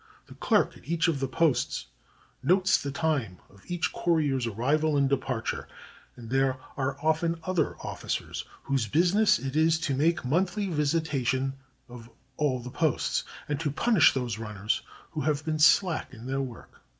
The 0.25 0.33
clerk 0.33 0.75
at 0.75 0.87
each 0.87 1.07
of 1.07 1.19
the 1.19 1.27
posts 1.27 1.85
notes 2.41 2.81
the 2.81 2.89
time 2.89 3.37
of 3.51 3.61
each 3.67 3.93
courier's 3.93 4.47
arrival 4.47 4.97
and 4.97 5.07
departure; 5.07 5.67
and 6.15 6.31
there 6.31 6.57
are 6.75 6.97
often 7.03 7.39
other 7.43 7.77
officers 7.81 8.43
whose 8.63 8.87
business 8.87 9.37
it 9.37 9.55
is 9.55 9.77
to 9.81 9.93
make 9.93 10.25
monthly 10.25 10.65
visitations 10.65 11.53
of 11.87 12.09
all 12.35 12.59
the 12.59 12.71
posts, 12.71 13.25
and 13.47 13.59
to 13.59 13.69
punish 13.69 14.11
those 14.11 14.39
runners 14.39 14.81
who 15.11 15.21
have 15.21 15.45
been 15.45 15.59
slack 15.59 16.11
in 16.15 16.25
their 16.25 16.41
work.) 16.41 16.81